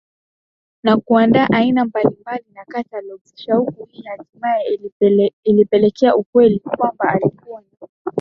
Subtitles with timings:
[0.83, 4.79] na kuandaa aina mbalimbali na catalogs shauku Hii hatimaye
[5.43, 7.67] ilipelekea ukweli kwamba alikuwa na